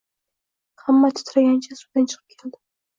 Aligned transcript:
Hamma 0.85 1.13
titragancha 1.21 1.81
suvdan 1.85 2.13
chiqib 2.13 2.39
keldi 2.41 2.65